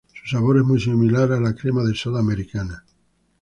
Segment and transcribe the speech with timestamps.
[0.15, 2.83] Su sabor es muy similar a la crema de soda americana.